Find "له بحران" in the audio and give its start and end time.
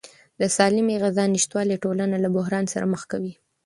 2.23-2.65